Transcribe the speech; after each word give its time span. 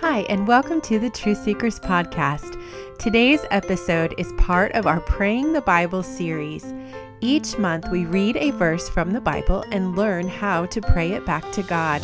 Hi, 0.00 0.20
and 0.30 0.48
welcome 0.48 0.80
to 0.82 0.98
the 0.98 1.10
Truth 1.10 1.42
Seekers 1.44 1.78
Podcast. 1.78 2.58
Today's 2.98 3.44
episode 3.50 4.14
is 4.16 4.32
part 4.38 4.72
of 4.72 4.86
our 4.86 5.00
Praying 5.00 5.52
the 5.52 5.60
Bible 5.60 6.02
series. 6.02 6.72
Each 7.20 7.58
month, 7.58 7.90
we 7.90 8.06
read 8.06 8.38
a 8.38 8.50
verse 8.52 8.88
from 8.88 9.12
the 9.12 9.20
Bible 9.20 9.62
and 9.70 9.96
learn 9.96 10.26
how 10.26 10.64
to 10.64 10.80
pray 10.80 11.12
it 11.12 11.26
back 11.26 11.52
to 11.52 11.62
God. 11.62 12.00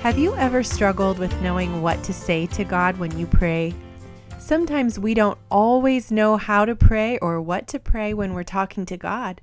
Have 0.00 0.16
you 0.16 0.34
ever 0.36 0.62
struggled 0.62 1.18
with 1.18 1.42
knowing 1.42 1.82
what 1.82 2.02
to 2.04 2.14
say 2.14 2.46
to 2.46 2.64
God 2.64 2.96
when 2.96 3.18
you 3.18 3.26
pray? 3.26 3.74
Sometimes 4.38 4.98
we 4.98 5.12
don't 5.12 5.36
always 5.50 6.10
know 6.10 6.38
how 6.38 6.64
to 6.64 6.74
pray 6.74 7.18
or 7.18 7.38
what 7.38 7.66
to 7.68 7.78
pray 7.78 8.14
when 8.14 8.32
we're 8.32 8.44
talking 8.44 8.86
to 8.86 8.96
God. 8.96 9.42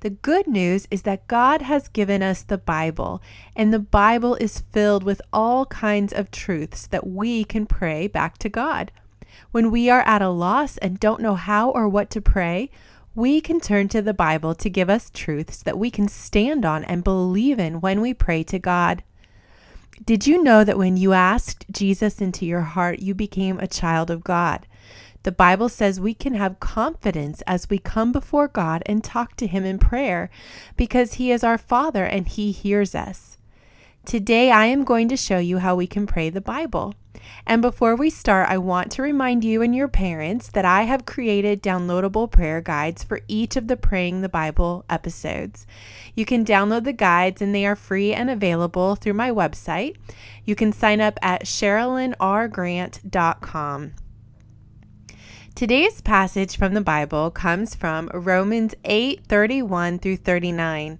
The 0.00 0.10
good 0.10 0.46
news 0.46 0.88
is 0.90 1.02
that 1.02 1.28
God 1.28 1.60
has 1.60 1.88
given 1.88 2.22
us 2.22 2.42
the 2.42 2.56
Bible, 2.56 3.20
and 3.54 3.72
the 3.72 3.78
Bible 3.78 4.34
is 4.36 4.60
filled 4.60 5.04
with 5.04 5.20
all 5.30 5.66
kinds 5.66 6.14
of 6.14 6.30
truths 6.30 6.86
that 6.86 7.06
we 7.06 7.44
can 7.44 7.66
pray 7.66 8.06
back 8.06 8.38
to 8.38 8.48
God. 8.48 8.92
When 9.50 9.70
we 9.70 9.90
are 9.90 10.00
at 10.02 10.22
a 10.22 10.30
loss 10.30 10.78
and 10.78 10.98
don't 10.98 11.20
know 11.20 11.34
how 11.34 11.70
or 11.70 11.86
what 11.86 12.08
to 12.10 12.22
pray, 12.22 12.70
we 13.14 13.42
can 13.42 13.60
turn 13.60 13.88
to 13.88 14.00
the 14.00 14.14
Bible 14.14 14.54
to 14.54 14.70
give 14.70 14.88
us 14.88 15.10
truths 15.12 15.62
that 15.62 15.78
we 15.78 15.90
can 15.90 16.08
stand 16.08 16.64
on 16.64 16.82
and 16.84 17.04
believe 17.04 17.58
in 17.58 17.82
when 17.82 18.00
we 18.00 18.14
pray 18.14 18.42
to 18.44 18.58
God. 18.58 19.02
Did 20.02 20.26
you 20.26 20.42
know 20.42 20.64
that 20.64 20.78
when 20.78 20.96
you 20.96 21.12
asked 21.12 21.66
Jesus 21.70 22.22
into 22.22 22.46
your 22.46 22.62
heart, 22.62 23.00
you 23.00 23.14
became 23.14 23.58
a 23.58 23.66
child 23.66 24.10
of 24.10 24.24
God? 24.24 24.66
The 25.22 25.32
Bible 25.32 25.68
says 25.68 26.00
we 26.00 26.14
can 26.14 26.34
have 26.34 26.60
confidence 26.60 27.42
as 27.46 27.68
we 27.68 27.78
come 27.78 28.10
before 28.10 28.48
God 28.48 28.82
and 28.86 29.04
talk 29.04 29.36
to 29.36 29.46
Him 29.46 29.64
in 29.64 29.78
prayer 29.78 30.30
because 30.76 31.14
He 31.14 31.30
is 31.30 31.44
our 31.44 31.58
Father 31.58 32.04
and 32.04 32.26
He 32.26 32.52
hears 32.52 32.94
us. 32.94 33.36
Today, 34.06 34.50
I 34.50 34.64
am 34.66 34.84
going 34.84 35.08
to 35.08 35.16
show 35.16 35.38
you 35.38 35.58
how 35.58 35.76
we 35.76 35.86
can 35.86 36.06
pray 36.06 36.30
the 36.30 36.40
Bible. 36.40 36.94
And 37.46 37.60
before 37.60 37.94
we 37.94 38.08
start, 38.08 38.48
I 38.48 38.56
want 38.56 38.90
to 38.92 39.02
remind 39.02 39.44
you 39.44 39.60
and 39.60 39.76
your 39.76 39.88
parents 39.88 40.50
that 40.52 40.64
I 40.64 40.84
have 40.84 41.04
created 41.04 41.62
downloadable 41.62 42.30
prayer 42.30 42.62
guides 42.62 43.04
for 43.04 43.20
each 43.28 43.56
of 43.56 43.68
the 43.68 43.76
Praying 43.76 44.22
the 44.22 44.30
Bible 44.30 44.86
episodes. 44.88 45.66
You 46.14 46.24
can 46.24 46.46
download 46.46 46.84
the 46.84 46.94
guides, 46.94 47.42
and 47.42 47.54
they 47.54 47.66
are 47.66 47.76
free 47.76 48.14
and 48.14 48.30
available 48.30 48.96
through 48.96 49.12
my 49.12 49.30
website. 49.30 49.96
You 50.46 50.54
can 50.54 50.72
sign 50.72 51.02
up 51.02 51.18
at 51.20 51.44
SherilynRGrant.com. 51.44 53.92
Today's 55.54 56.00
passage 56.00 56.56
from 56.56 56.72
the 56.72 56.80
Bible 56.80 57.30
comes 57.30 57.74
from 57.74 58.08
Romans 58.14 58.74
8 58.84 59.26
31 59.26 59.98
through 59.98 60.16
39. 60.16 60.98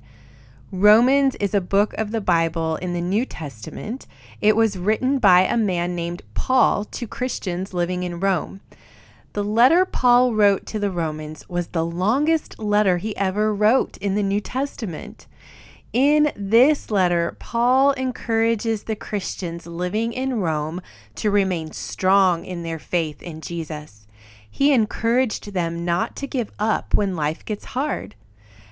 Romans 0.71 1.35
is 1.37 1.55
a 1.55 1.63
book 1.63 1.95
of 1.95 2.11
the 2.11 2.21
Bible 2.21 2.77
in 2.77 2.93
the 2.93 3.01
New 3.01 3.25
Testament. 3.25 4.07
It 4.43 4.57
was 4.57 4.77
written 4.77 5.19
by 5.19 5.43
a 5.43 5.57
man 5.57 5.95
named 5.95 6.23
Paul 6.35 6.85
to 6.85 7.07
Christians 7.07 7.73
living 7.73 8.03
in 8.03 8.21
Rome. 8.21 8.61
The 9.33 9.45
letter 9.45 9.87
Paul 9.87 10.35
wrote 10.35 10.67
to 10.67 10.79
the 10.79 10.91
Romans 10.91 11.49
was 11.49 11.69
the 11.69 11.87
longest 11.87 12.59
letter 12.59 12.99
he 12.99 13.17
ever 13.17 13.55
wrote 13.55 13.97
in 13.99 14.15
the 14.15 14.23
New 14.23 14.41
Testament. 14.41 15.27
In 15.95 16.33
this 16.37 16.91
letter, 16.91 17.35
Paul 17.39 17.93
encourages 17.93 18.83
the 18.83 18.97
Christians 18.97 19.67
living 19.67 20.13
in 20.13 20.41
Rome 20.41 20.83
to 21.15 21.31
remain 21.31 21.73
strong 21.73 22.45
in 22.45 22.63
their 22.63 22.79
faith 22.79 23.23
in 23.23 23.41
Jesus. 23.41 24.07
He 24.51 24.73
encouraged 24.73 25.53
them 25.53 25.85
not 25.85 26.17
to 26.17 26.27
give 26.27 26.51
up 26.59 26.95
when 26.95 27.17
life 27.17 27.45
gets 27.45 27.67
hard. 27.67 28.17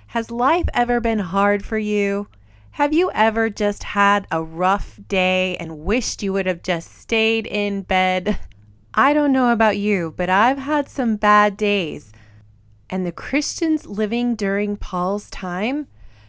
Has 0.09 0.31
life 0.31 0.69
ever 0.75 1.01
been 1.01 1.21
hard 1.21 1.65
for 1.65 1.79
you? 1.79 2.29
Have 2.73 2.93
you 2.93 3.11
ever 3.12 3.51
just 3.51 3.83
had 3.83 4.27
a 4.31 4.43
rough 4.43 5.01
day 5.09 5.56
and 5.59 5.81
wished 5.81 6.23
you 6.23 6.33
would 6.33 6.47
have 6.47 6.62
just 6.62 6.95
stayed 6.95 7.47
in 7.47 7.83
bed? 7.83 8.38
I 8.94 9.12
don't 9.12 9.33
know 9.33 9.50
about 9.53 9.78
you, 9.78 10.15
but 10.17 10.28
I've 10.28 10.59
had 10.59 10.88
some 10.88 11.17
bad 11.17 11.56
days. 11.56 12.12
And 12.88 13.05
the 13.05 13.12
Christians 13.12 13.87
living 13.87 14.34
during 14.34 14.77
Paul's 14.77 15.28
time 15.31 15.88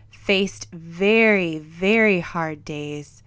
faced 0.09 0.67
very, 0.71 1.59
very 1.59 2.19
hard 2.19 2.65
days. 2.65 3.23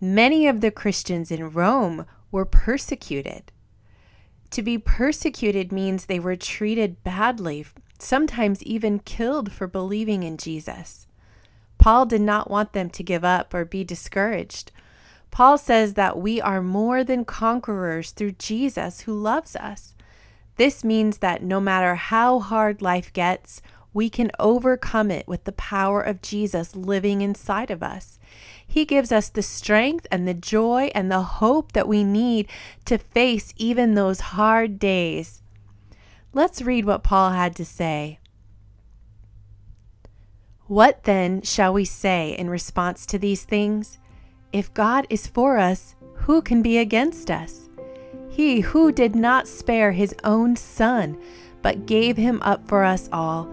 Many 0.00 0.48
of 0.48 0.60
the 0.60 0.72
Christians 0.72 1.30
in 1.30 1.50
Rome 1.50 2.06
were 2.32 2.44
persecuted. 2.44 3.51
To 4.52 4.62
be 4.62 4.76
persecuted 4.76 5.72
means 5.72 6.04
they 6.04 6.20
were 6.20 6.36
treated 6.36 7.02
badly, 7.02 7.64
sometimes 7.98 8.62
even 8.62 8.98
killed 8.98 9.50
for 9.50 9.66
believing 9.66 10.22
in 10.22 10.36
Jesus. 10.36 11.06
Paul 11.78 12.04
did 12.04 12.20
not 12.20 12.50
want 12.50 12.74
them 12.74 12.90
to 12.90 13.02
give 13.02 13.24
up 13.24 13.54
or 13.54 13.64
be 13.64 13.82
discouraged. 13.82 14.70
Paul 15.30 15.56
says 15.56 15.94
that 15.94 16.18
we 16.18 16.38
are 16.38 16.60
more 16.60 17.02
than 17.02 17.24
conquerors 17.24 18.10
through 18.10 18.32
Jesus 18.32 19.00
who 19.00 19.14
loves 19.14 19.56
us. 19.56 19.94
This 20.56 20.84
means 20.84 21.18
that 21.18 21.42
no 21.42 21.58
matter 21.58 21.94
how 21.94 22.38
hard 22.38 22.82
life 22.82 23.10
gets, 23.14 23.62
we 23.94 24.08
can 24.08 24.30
overcome 24.38 25.10
it 25.10 25.28
with 25.28 25.44
the 25.44 25.52
power 25.52 26.00
of 26.00 26.22
Jesus 26.22 26.74
living 26.74 27.20
inside 27.20 27.70
of 27.70 27.82
us. 27.82 28.18
He 28.66 28.84
gives 28.84 29.12
us 29.12 29.28
the 29.28 29.42
strength 29.42 30.06
and 30.10 30.26
the 30.26 30.34
joy 30.34 30.90
and 30.94 31.10
the 31.10 31.22
hope 31.22 31.72
that 31.72 31.88
we 31.88 32.04
need 32.04 32.48
to 32.86 32.98
face 32.98 33.52
even 33.56 33.94
those 33.94 34.20
hard 34.20 34.78
days. 34.78 35.42
Let's 36.32 36.62
read 36.62 36.86
what 36.86 37.02
Paul 37.02 37.30
had 37.32 37.54
to 37.56 37.64
say. 37.64 38.18
What 40.66 41.04
then 41.04 41.42
shall 41.42 41.74
we 41.74 41.84
say 41.84 42.30
in 42.38 42.48
response 42.48 43.04
to 43.06 43.18
these 43.18 43.44
things? 43.44 43.98
If 44.52 44.72
God 44.72 45.06
is 45.10 45.26
for 45.26 45.58
us, 45.58 45.94
who 46.14 46.40
can 46.40 46.62
be 46.62 46.78
against 46.78 47.30
us? 47.30 47.68
He 48.30 48.60
who 48.60 48.90
did 48.90 49.14
not 49.14 49.46
spare 49.46 49.92
his 49.92 50.14
own 50.24 50.56
son, 50.56 51.20
but 51.60 51.84
gave 51.84 52.16
him 52.16 52.40
up 52.42 52.66
for 52.66 52.84
us 52.84 53.10
all 53.12 53.52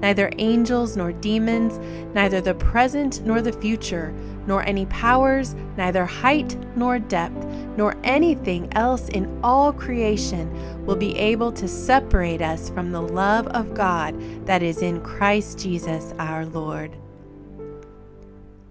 neither 0.00 0.30
angels 0.38 0.96
nor 0.96 1.12
demons, 1.12 1.78
neither 2.14 2.40
the 2.40 2.54
present 2.54 3.24
nor 3.24 3.42
the 3.42 3.52
future, 3.52 4.14
nor 4.46 4.62
any 4.62 4.86
powers, 4.86 5.54
neither 5.76 6.06
height 6.06 6.56
nor 6.76 6.98
depth, 6.98 7.44
nor 7.76 7.96
anything 8.02 8.72
else 8.72 9.08
in 9.10 9.38
all 9.42 9.72
creation 9.72 10.86
will 10.86 10.96
be 10.96 11.16
able 11.18 11.52
to 11.52 11.68
separate 11.68 12.40
us 12.40 12.70
from 12.70 12.90
the 12.90 13.02
love 13.02 13.46
of 13.48 13.74
God 13.74 14.14
that 14.46 14.62
is 14.62 14.82
in 14.82 15.00
Christ 15.02 15.58
Jesus 15.58 16.14
our 16.18 16.46
Lord. 16.46 16.96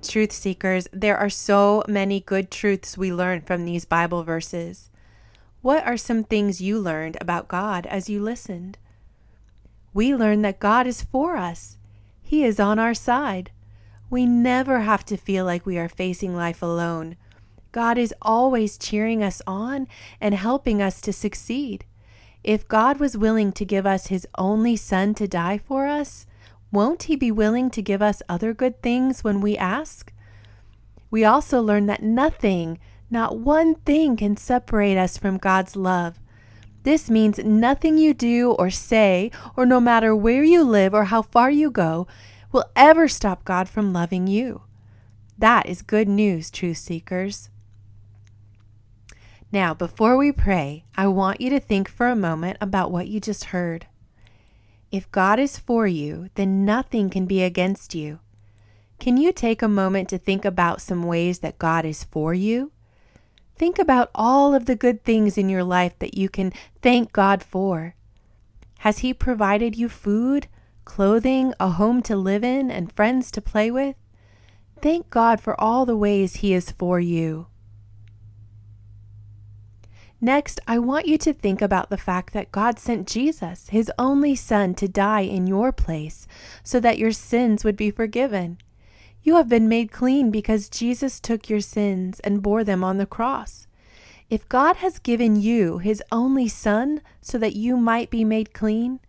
Truth 0.02 0.32
seekers, 0.32 0.88
there 0.94 1.18
are 1.18 1.30
so 1.30 1.84
many 1.88 2.22
good 2.22 2.50
truths 2.50 2.98
we 2.98 3.14
learn 3.14 3.42
from 3.42 3.66
these 3.66 3.86
Bible 3.86 4.24
verses. 4.24 4.90
What 5.62 5.86
are 5.86 5.98
some 5.98 6.24
things 6.24 6.62
you 6.62 6.80
learned 6.80 7.18
about 7.20 7.48
God 7.48 7.86
as 7.88 8.10
you 8.10 8.22
listened? 8.22 8.78
We 9.98 10.14
learn 10.14 10.44
that 10.44 10.60
God 10.60 10.86
is 10.86 11.02
for 11.02 11.38
us. 11.38 11.80
He 12.22 12.44
is 12.44 12.60
on 12.60 12.78
our 12.78 12.94
side. 12.94 13.50
We 14.12 14.28
never 14.28 14.82
have 14.82 15.04
to 15.06 15.18
feel 15.18 15.44
like 15.44 15.66
we 15.66 15.80
are 15.80 15.90
facing 15.90 16.36
life 16.36 16.62
alone. 16.62 17.16
God 17.72 17.98
is 17.98 18.14
always 18.22 18.78
cheering 18.78 19.24
us 19.24 19.42
on 19.48 19.88
and 20.22 20.36
helping 20.36 20.84
us 20.84 21.02
to 21.02 21.12
succeed. 21.12 21.84
If 22.44 22.68
God 22.68 23.00
was 23.00 23.18
willing 23.18 23.52
to 23.54 23.66
give 23.66 23.88
us 23.88 24.06
His 24.06 24.28
only 24.38 24.76
Son 24.76 25.16
to 25.16 25.28
die 25.28 25.58
for 25.58 25.88
us, 25.88 26.28
won't 26.72 27.10
He 27.10 27.16
be 27.16 27.32
willing 27.32 27.72
to 27.72 27.82
give 27.82 28.04
us 28.04 28.22
other 28.30 28.54
good 28.54 28.84
things 28.84 29.24
when 29.24 29.42
we 29.42 29.58
ask? 29.58 30.14
We 31.10 31.26
also 31.26 31.60
learn 31.60 31.88
that 31.88 32.04
nothing, 32.04 32.78
not 33.10 33.40
one 33.40 33.74
thing, 33.74 34.16
can 34.16 34.38
separate 34.38 34.96
us 34.96 35.18
from 35.18 35.40
God's 35.40 35.76
love. 35.76 36.20
This 36.88 37.10
means 37.10 37.40
nothing 37.40 37.98
you 37.98 38.14
do 38.14 38.52
or 38.52 38.70
say, 38.70 39.30
or 39.58 39.66
no 39.66 39.82
matter 39.82 40.16
where 40.16 40.46
you 40.46 40.64
live 40.64 40.94
or 40.94 41.04
how 41.04 41.22
far 41.22 41.52
you 41.52 41.70
go, 41.70 42.08
will 42.54 42.64
ever 42.78 43.10
stop 43.10 43.44
God 43.44 43.68
from 43.68 43.92
loving 43.92 44.26
you. 44.26 44.62
That 45.38 45.66
is 45.66 45.82
good 45.82 46.08
news, 46.08 46.50
truth 46.50 46.78
seekers. 46.78 47.50
Now, 49.52 49.74
before 49.74 50.16
we 50.16 50.32
pray, 50.32 50.86
I 50.96 51.08
want 51.08 51.42
you 51.42 51.50
to 51.50 51.60
think 51.60 51.90
for 51.90 52.08
a 52.08 52.16
moment 52.16 52.58
about 52.62 52.90
what 52.90 53.10
you 53.10 53.20
just 53.20 53.52
heard. 53.52 53.88
If 54.90 55.12
God 55.12 55.40
is 55.40 55.60
for 55.60 55.88
you, 55.88 56.30
then 56.36 56.64
nothing 56.64 57.10
can 57.10 57.26
be 57.26 57.44
against 57.44 57.96
you. 57.96 58.22
Can 58.98 59.18
you 59.18 59.34
take 59.34 59.62
a 59.62 59.68
moment 59.68 60.08
to 60.08 60.18
think 60.18 60.46
about 60.46 60.80
some 60.80 61.04
ways 61.04 61.40
that 61.40 61.60
God 61.60 61.84
is 61.84 62.06
for 62.06 62.34
you? 62.34 62.72
Think 63.58 63.80
about 63.80 64.12
all 64.14 64.54
of 64.54 64.66
the 64.66 64.76
good 64.76 65.04
things 65.04 65.38
in 65.38 65.50
your 65.50 65.64
life 65.64 65.98
that 66.00 66.16
you 66.16 66.30
can 66.30 66.54
thank 66.82 67.12
God 67.12 67.42
for. 67.42 67.96
Has 68.80 69.00
He 69.00 69.14
provided 69.14 69.76
you 69.76 69.90
food, 69.90 70.48
clothing, 70.86 71.54
a 71.60 71.70
home 71.70 72.02
to 72.04 72.16
live 72.16 72.44
in, 72.44 72.70
and 72.70 72.94
friends 72.94 73.32
to 73.32 73.42
play 73.42 73.72
with? 73.72 73.96
Thank 74.82 75.10
God 75.10 75.42
for 75.42 75.60
all 75.60 75.86
the 75.86 75.98
ways 75.98 76.38
He 76.38 76.54
is 76.54 76.70
for 76.72 77.00
you. 77.00 77.48
Next, 80.22 80.60
I 80.68 80.80
want 80.80 81.08
you 81.08 81.18
to 81.20 81.34
think 81.34 81.62
about 81.62 81.90
the 81.90 81.98
fact 81.98 82.34
that 82.34 82.52
God 82.52 82.80
sent 82.80 83.08
Jesus, 83.08 83.70
His 83.70 83.92
only 84.00 84.36
Son, 84.36 84.74
to 84.76 84.88
die 84.88 85.22
in 85.22 85.48
your 85.48 85.72
place 85.72 86.28
so 86.64 86.80
that 86.80 86.98
your 86.98 87.12
sins 87.12 87.64
would 87.64 87.76
be 87.76 87.92
forgiven. 87.92 88.58
You 89.24 89.36
have 89.36 89.50
been 89.50 89.68
made 89.68 89.92
clean 89.92 90.32
because 90.32 90.70
Jesus 90.70 91.20
took 91.20 91.50
your 91.50 91.60
sins 91.60 92.20
and 92.22 92.42
bore 92.42 92.64
them 92.64 92.84
on 92.84 92.98
the 92.98 93.06
cross. 93.06 93.68
If 94.30 94.48
God 94.50 94.78
has 94.78 95.00
given 95.00 95.36
you 95.36 95.78
His 95.78 96.04
only 96.12 96.48
Son 96.48 97.02
so 97.22 97.38
that 97.38 97.56
you 97.56 97.78
might 97.78 98.10
be 98.10 98.24
made 98.24 98.54
clean, 98.54 99.00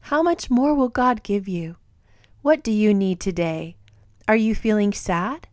how 0.00 0.22
much 0.22 0.50
more 0.50 0.74
will 0.74 0.88
God 0.88 1.22
give 1.22 1.48
you? 1.48 1.76
What 2.42 2.62
do 2.62 2.70
you 2.70 2.94
need 2.94 3.18
today? 3.18 3.76
Are 4.28 4.36
you 4.36 4.54
feeling 4.54 4.92
sad? 4.92 5.48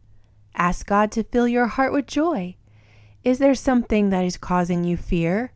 Ask 0.56 0.86
God 0.86 1.12
to 1.14 1.24
fill 1.24 1.48
your 1.48 1.68
heart 1.68 1.94
with 1.94 2.06
joy. 2.06 2.56
Is 3.24 3.40
there 3.40 3.56
something 3.56 4.10
that 4.10 4.26
is 4.26 4.38
causing 4.38 4.84
you 4.84 4.98
fear? 4.98 5.54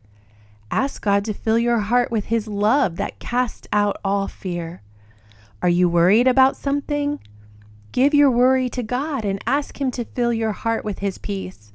Ask 0.70 1.02
God 1.02 1.24
to 1.26 1.34
fill 1.34 1.58
your 1.58 1.78
heart 1.78 2.10
with 2.10 2.26
His 2.26 2.48
love 2.48 2.96
that 2.96 3.18
casts 3.18 3.68
out 3.72 3.98
all 4.04 4.28
fear. 4.28 4.82
Are 5.62 5.68
you 5.68 5.88
worried 5.88 6.26
about 6.26 6.56
something? 6.56 7.20
Give 7.98 8.14
your 8.14 8.30
worry 8.30 8.68
to 8.68 8.84
God 8.84 9.24
and 9.24 9.42
ask 9.44 9.80
Him 9.80 9.90
to 9.90 10.04
fill 10.04 10.32
your 10.32 10.52
heart 10.52 10.84
with 10.84 11.00
His 11.00 11.18
peace. 11.18 11.72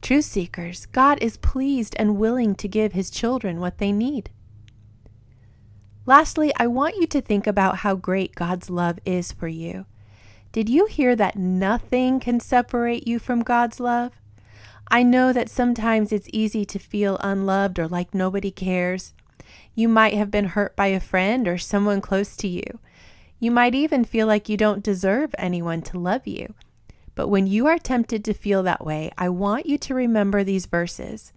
Truth 0.00 0.26
seekers, 0.26 0.86
God 0.86 1.20
is 1.20 1.38
pleased 1.38 1.96
and 1.98 2.18
willing 2.18 2.54
to 2.54 2.68
give 2.68 2.92
His 2.92 3.10
children 3.10 3.58
what 3.58 3.78
they 3.78 3.90
need. 3.90 4.30
Lastly, 6.06 6.52
I 6.56 6.68
want 6.68 6.94
you 6.98 7.08
to 7.08 7.20
think 7.20 7.48
about 7.48 7.78
how 7.78 7.96
great 7.96 8.36
God's 8.36 8.70
love 8.70 9.00
is 9.04 9.32
for 9.32 9.48
you. 9.48 9.86
Did 10.52 10.68
you 10.68 10.86
hear 10.86 11.16
that 11.16 11.34
nothing 11.34 12.20
can 12.20 12.38
separate 12.38 13.08
you 13.08 13.18
from 13.18 13.40
God's 13.42 13.80
love? 13.80 14.12
I 14.86 15.02
know 15.02 15.32
that 15.32 15.50
sometimes 15.50 16.12
it's 16.12 16.28
easy 16.32 16.64
to 16.64 16.78
feel 16.78 17.18
unloved 17.22 17.80
or 17.80 17.88
like 17.88 18.14
nobody 18.14 18.52
cares. 18.52 19.14
You 19.74 19.88
might 19.88 20.14
have 20.14 20.30
been 20.30 20.44
hurt 20.44 20.76
by 20.76 20.86
a 20.86 21.00
friend 21.00 21.48
or 21.48 21.58
someone 21.58 22.00
close 22.00 22.36
to 22.36 22.46
you. 22.46 22.78
You 23.38 23.50
might 23.50 23.74
even 23.74 24.04
feel 24.04 24.26
like 24.26 24.48
you 24.48 24.56
don't 24.56 24.82
deserve 24.82 25.34
anyone 25.38 25.82
to 25.82 25.98
love 25.98 26.26
you. 26.26 26.54
But 27.14 27.28
when 27.28 27.46
you 27.46 27.66
are 27.66 27.78
tempted 27.78 28.24
to 28.24 28.34
feel 28.34 28.62
that 28.62 28.84
way, 28.84 29.10
I 29.18 29.28
want 29.28 29.66
you 29.66 29.78
to 29.78 29.94
remember 29.94 30.44
these 30.44 30.66
verses. 30.66 31.32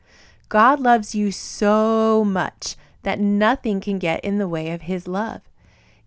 God 0.50 0.80
loves 0.80 1.14
you 1.14 1.32
so 1.32 2.24
much 2.26 2.76
that 3.04 3.20
nothing 3.20 3.80
can 3.80 4.00
get 4.00 4.24
in 4.24 4.38
the 4.38 4.48
way 4.48 4.72
of 4.72 4.82
His 4.84 5.08
love. 5.08 5.42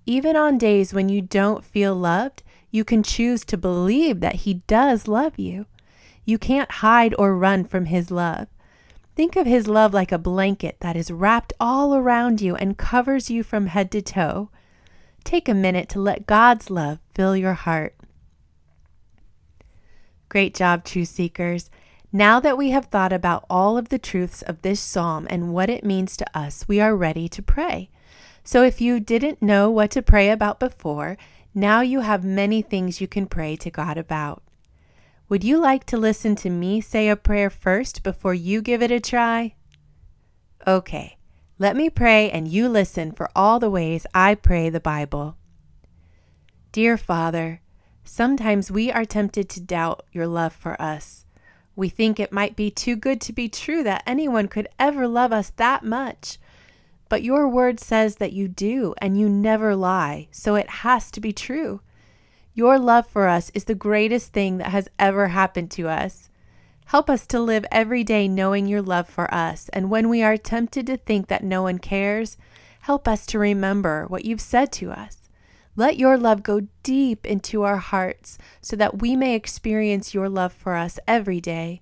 Even 0.04 0.36
on 0.36 0.58
days 0.58 0.92
when 0.92 1.08
you 1.08 1.22
don't 1.22 1.64
feel 1.64 1.94
loved, 1.94 2.42
you 2.70 2.84
can 2.84 3.02
choose 3.02 3.44
to 3.44 3.56
believe 3.56 4.20
that 4.20 4.36
He 4.36 4.54
does 4.66 5.08
love 5.08 5.38
you. 5.38 5.66
You 6.24 6.38
can't 6.38 6.70
hide 6.70 7.14
or 7.18 7.36
run 7.36 7.64
from 7.64 7.86
His 7.86 8.10
love. 8.10 8.48
Think 9.14 9.36
of 9.36 9.46
His 9.46 9.68
love 9.68 9.94
like 9.94 10.10
a 10.10 10.18
blanket 10.18 10.76
that 10.80 10.96
is 10.96 11.10
wrapped 11.10 11.52
all 11.60 11.94
around 11.94 12.40
you 12.40 12.56
and 12.56 12.78
covers 12.78 13.30
you 13.30 13.42
from 13.42 13.66
head 13.66 13.90
to 13.92 14.02
toe. 14.02 14.50
Take 15.24 15.48
a 15.48 15.54
minute 15.54 15.88
to 15.90 16.00
let 16.00 16.26
God's 16.26 16.70
love 16.70 16.98
fill 17.14 17.36
your 17.36 17.54
heart. 17.54 17.96
Great 20.28 20.54
job, 20.54 20.84
Truth 20.84 21.08
Seekers. 21.08 21.70
Now 22.12 22.40
that 22.40 22.58
we 22.58 22.70
have 22.70 22.86
thought 22.86 23.12
about 23.12 23.44
all 23.48 23.78
of 23.78 23.88
the 23.88 23.98
truths 23.98 24.42
of 24.42 24.62
this 24.62 24.80
psalm 24.80 25.26
and 25.30 25.52
what 25.54 25.70
it 25.70 25.84
means 25.84 26.16
to 26.18 26.38
us, 26.38 26.66
we 26.68 26.80
are 26.80 26.96
ready 26.96 27.28
to 27.28 27.42
pray. 27.42 27.90
So 28.44 28.62
if 28.62 28.80
you 28.80 29.00
didn't 29.00 29.40
know 29.40 29.70
what 29.70 29.90
to 29.92 30.02
pray 30.02 30.30
about 30.30 30.60
before, 30.60 31.16
now 31.54 31.80
you 31.80 32.00
have 32.00 32.24
many 32.24 32.60
things 32.60 33.00
you 33.00 33.06
can 33.06 33.26
pray 33.26 33.56
to 33.56 33.70
God 33.70 33.96
about. 33.96 34.42
Would 35.28 35.44
you 35.44 35.58
like 35.58 35.84
to 35.86 35.96
listen 35.96 36.34
to 36.36 36.50
me 36.50 36.80
say 36.80 37.08
a 37.08 37.16
prayer 37.16 37.48
first 37.48 38.02
before 38.02 38.34
you 38.34 38.60
give 38.60 38.82
it 38.82 38.90
a 38.90 39.00
try? 39.00 39.54
Okay, 40.66 41.16
let 41.62 41.76
me 41.76 41.88
pray 41.88 42.28
and 42.28 42.48
you 42.48 42.68
listen 42.68 43.12
for 43.12 43.30
all 43.36 43.60
the 43.60 43.70
ways 43.70 44.04
I 44.12 44.34
pray 44.34 44.68
the 44.68 44.80
Bible. 44.80 45.36
Dear 46.72 46.96
Father, 46.96 47.60
sometimes 48.02 48.68
we 48.68 48.90
are 48.90 49.04
tempted 49.04 49.48
to 49.50 49.60
doubt 49.60 50.04
your 50.10 50.26
love 50.26 50.52
for 50.52 50.74
us. 50.82 51.24
We 51.76 51.88
think 51.88 52.18
it 52.18 52.32
might 52.32 52.56
be 52.56 52.68
too 52.68 52.96
good 52.96 53.20
to 53.20 53.32
be 53.32 53.48
true 53.48 53.84
that 53.84 54.02
anyone 54.08 54.48
could 54.48 54.66
ever 54.76 55.06
love 55.06 55.32
us 55.32 55.50
that 55.50 55.84
much. 55.84 56.38
But 57.08 57.22
your 57.22 57.46
word 57.48 57.78
says 57.78 58.16
that 58.16 58.32
you 58.32 58.48
do, 58.48 58.96
and 58.98 59.16
you 59.16 59.28
never 59.28 59.76
lie, 59.76 60.26
so 60.32 60.56
it 60.56 60.68
has 60.68 61.12
to 61.12 61.20
be 61.20 61.32
true. 61.32 61.80
Your 62.54 62.76
love 62.76 63.06
for 63.06 63.28
us 63.28 63.52
is 63.54 63.66
the 63.66 63.76
greatest 63.76 64.32
thing 64.32 64.58
that 64.58 64.72
has 64.72 64.88
ever 64.98 65.28
happened 65.28 65.70
to 65.72 65.88
us. 65.88 66.28
Help 66.92 67.08
us 67.08 67.26
to 67.26 67.40
live 67.40 67.64
every 67.72 68.04
day 68.04 68.28
knowing 68.28 68.66
your 68.66 68.82
love 68.82 69.08
for 69.08 69.32
us, 69.34 69.70
and 69.70 69.88
when 69.88 70.10
we 70.10 70.22
are 70.22 70.36
tempted 70.36 70.86
to 70.86 70.98
think 70.98 71.28
that 71.28 71.42
no 71.42 71.62
one 71.62 71.78
cares, 71.78 72.36
help 72.82 73.08
us 73.08 73.24
to 73.24 73.38
remember 73.38 74.04
what 74.08 74.26
you've 74.26 74.42
said 74.42 74.70
to 74.72 74.90
us. 74.90 75.30
Let 75.74 75.96
your 75.96 76.18
love 76.18 76.42
go 76.42 76.68
deep 76.82 77.24
into 77.24 77.62
our 77.62 77.78
hearts 77.78 78.36
so 78.60 78.76
that 78.76 79.00
we 79.00 79.16
may 79.16 79.34
experience 79.34 80.12
your 80.12 80.28
love 80.28 80.52
for 80.52 80.74
us 80.74 80.98
every 81.08 81.40
day. 81.40 81.80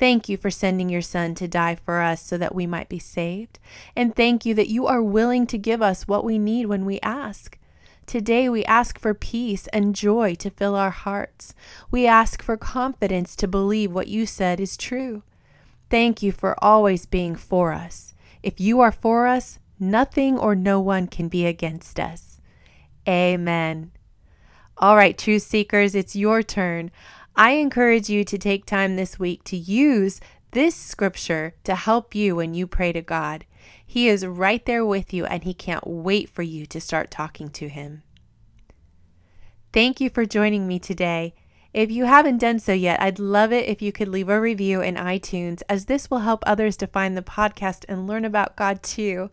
Thank 0.00 0.28
you 0.28 0.36
for 0.36 0.50
sending 0.50 0.88
your 0.88 1.02
Son 1.02 1.36
to 1.36 1.46
die 1.46 1.76
for 1.76 2.00
us 2.00 2.20
so 2.20 2.36
that 2.36 2.52
we 2.52 2.66
might 2.66 2.88
be 2.88 2.98
saved. 2.98 3.60
And 3.94 4.16
thank 4.16 4.44
you 4.44 4.54
that 4.54 4.66
you 4.66 4.88
are 4.88 5.04
willing 5.04 5.46
to 5.46 5.56
give 5.56 5.80
us 5.80 6.08
what 6.08 6.24
we 6.24 6.36
need 6.36 6.66
when 6.66 6.84
we 6.84 6.98
ask. 6.98 7.60
Today, 8.06 8.48
we 8.48 8.64
ask 8.64 8.98
for 8.98 9.14
peace 9.14 9.66
and 9.68 9.94
joy 9.94 10.34
to 10.36 10.50
fill 10.50 10.74
our 10.74 10.90
hearts. 10.90 11.54
We 11.90 12.06
ask 12.06 12.42
for 12.42 12.56
confidence 12.56 13.34
to 13.36 13.48
believe 13.48 13.92
what 13.92 14.08
you 14.08 14.26
said 14.26 14.60
is 14.60 14.76
true. 14.76 15.22
Thank 15.88 16.22
you 16.22 16.32
for 16.32 16.56
always 16.62 17.06
being 17.06 17.36
for 17.36 17.72
us. 17.72 18.14
If 18.42 18.60
you 18.60 18.80
are 18.80 18.92
for 18.92 19.26
us, 19.26 19.58
nothing 19.78 20.38
or 20.38 20.54
no 20.54 20.80
one 20.80 21.06
can 21.06 21.28
be 21.28 21.46
against 21.46 22.00
us. 22.00 22.40
Amen. 23.08 23.92
All 24.78 24.96
right, 24.96 25.16
truth 25.16 25.42
seekers, 25.42 25.94
it's 25.94 26.16
your 26.16 26.42
turn. 26.42 26.90
I 27.36 27.52
encourage 27.52 28.08
you 28.08 28.24
to 28.24 28.38
take 28.38 28.66
time 28.66 28.96
this 28.96 29.18
week 29.18 29.44
to 29.44 29.56
use 29.56 30.20
this 30.50 30.74
scripture 30.74 31.54
to 31.64 31.74
help 31.74 32.14
you 32.14 32.36
when 32.36 32.52
you 32.52 32.66
pray 32.66 32.92
to 32.92 33.00
God. 33.00 33.46
He 33.92 34.08
is 34.08 34.24
right 34.24 34.64
there 34.64 34.86
with 34.86 35.12
you 35.12 35.26
and 35.26 35.44
He 35.44 35.52
can't 35.52 35.86
wait 35.86 36.30
for 36.30 36.40
you 36.40 36.64
to 36.64 36.80
start 36.80 37.10
talking 37.10 37.50
to 37.50 37.68
Him. 37.68 38.02
Thank 39.70 40.00
you 40.00 40.08
for 40.08 40.24
joining 40.24 40.66
me 40.66 40.78
today. 40.78 41.34
If 41.74 41.90
you 41.90 42.06
haven't 42.06 42.38
done 42.38 42.58
so 42.58 42.72
yet, 42.72 43.02
I'd 43.02 43.18
love 43.18 43.52
it 43.52 43.68
if 43.68 43.82
you 43.82 43.92
could 43.92 44.08
leave 44.08 44.30
a 44.30 44.40
review 44.40 44.80
in 44.80 44.94
iTunes, 44.94 45.60
as 45.68 45.84
this 45.84 46.10
will 46.10 46.20
help 46.20 46.42
others 46.46 46.78
to 46.78 46.86
find 46.86 47.18
the 47.18 47.22
podcast 47.22 47.84
and 47.86 48.06
learn 48.06 48.24
about 48.24 48.56
God 48.56 48.82
too. 48.82 49.28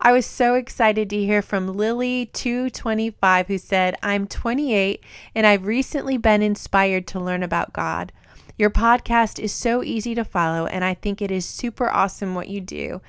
I 0.00 0.10
was 0.10 0.26
so 0.26 0.54
excited 0.54 1.08
to 1.10 1.24
hear 1.24 1.40
from 1.40 1.68
Lily225 1.68 3.46
who 3.46 3.58
said, 3.58 3.94
I'm 4.02 4.26
28 4.26 5.04
and 5.36 5.46
I've 5.46 5.66
recently 5.66 6.16
been 6.16 6.42
inspired 6.42 7.06
to 7.06 7.20
learn 7.20 7.44
about 7.44 7.72
God. 7.72 8.10
Your 8.56 8.70
podcast 8.70 9.40
is 9.40 9.52
so 9.52 9.82
easy 9.82 10.14
to 10.14 10.24
follow, 10.24 10.66
and 10.66 10.84
I 10.84 10.94
think 10.94 11.20
it 11.20 11.32
is 11.32 11.44
super 11.44 11.90
awesome 11.90 12.36
what 12.36 12.48
you 12.48 12.60
do. 12.60 13.00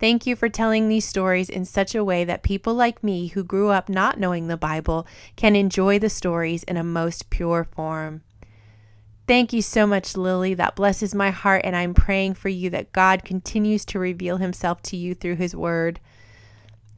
Thank 0.00 0.26
you 0.26 0.36
for 0.36 0.48
telling 0.48 0.88
these 0.88 1.04
stories 1.04 1.48
in 1.48 1.64
such 1.64 1.94
a 1.94 2.04
way 2.04 2.24
that 2.24 2.42
people 2.42 2.74
like 2.74 3.04
me 3.04 3.28
who 3.28 3.44
grew 3.44 3.70
up 3.70 3.88
not 3.88 4.18
knowing 4.18 4.48
the 4.48 4.56
Bible 4.56 5.06
can 5.36 5.54
enjoy 5.54 5.98
the 5.98 6.10
stories 6.10 6.64
in 6.64 6.76
a 6.76 6.84
most 6.84 7.30
pure 7.30 7.64
form. 7.64 8.22
Thank 9.26 9.52
you 9.54 9.62
so 9.62 9.86
much, 9.86 10.16
Lily. 10.16 10.52
That 10.52 10.76
blesses 10.76 11.14
my 11.14 11.30
heart, 11.30 11.62
and 11.64 11.74
I'm 11.74 11.94
praying 11.94 12.34
for 12.34 12.50
you 12.50 12.68
that 12.70 12.92
God 12.92 13.24
continues 13.24 13.84
to 13.86 13.98
reveal 13.98 14.36
himself 14.36 14.82
to 14.82 14.96
you 14.96 15.14
through 15.14 15.36
his 15.36 15.56
word. 15.56 16.00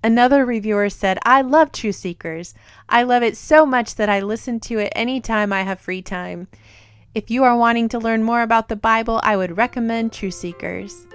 Another 0.03 0.45
reviewer 0.45 0.89
said, 0.89 1.19
I 1.25 1.43
love 1.43 1.71
True 1.71 1.93
Seekers. 1.93 2.55
I 2.89 3.03
love 3.03 3.23
it 3.23 3.37
so 3.37 3.65
much 3.65 3.95
that 3.97 4.09
I 4.09 4.21
listen 4.21 4.59
to 4.61 4.79
it 4.79 4.93
anytime 4.97 5.53
I 5.53 5.63
have 5.63 5.79
free 5.79 6.03
time. 6.03 6.49
If 7.15 7.31
you 7.31 7.45
are 7.45 7.57
wanting 7.57 7.89
to 7.91 7.99
learn 7.99 8.23
more 8.23 8.43
about 8.43 8.69
the 8.69 8.77
Bible, 8.77 9.21
I 9.23 9.37
would 9.37 9.57
recommend 9.57 10.13
True 10.13 10.31
Seekers. 10.31 11.07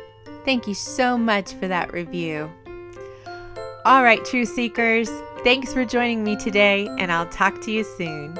Thank 0.45 0.67
you 0.67 0.73
so 0.73 1.17
much 1.17 1.53
for 1.53 1.67
that 1.67 1.93
review. 1.93 2.51
All 3.85 4.03
right, 4.03 4.23
Truth 4.25 4.49
seekers, 4.49 5.09
thanks 5.43 5.73
for 5.73 5.85
joining 5.85 6.23
me 6.23 6.35
today, 6.35 6.87
and 6.99 7.11
I'll 7.11 7.29
talk 7.29 7.61
to 7.61 7.71
you 7.71 7.83
soon. 7.83 8.37